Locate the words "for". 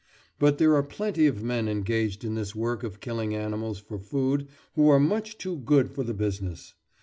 3.77-3.99, 5.91-6.03